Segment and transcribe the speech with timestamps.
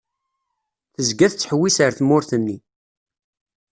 [0.93, 2.57] Tezga tettḥewwis ar tmurt-nni.